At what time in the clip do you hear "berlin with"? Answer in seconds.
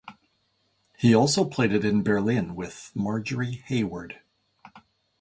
2.01-2.91